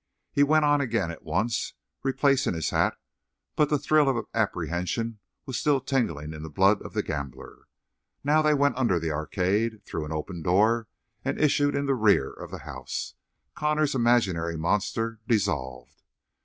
[0.31, 2.97] He went on again at once, replacing his hat,
[3.55, 7.67] but the thrill of apprehension was still tingling in the blood of the gambler.
[8.23, 10.87] Now they went under the arcade, through an open door,
[11.23, 13.13] and issued in the rear of the house,
[13.53, 16.01] Connor's imaginary "monster" dissolved.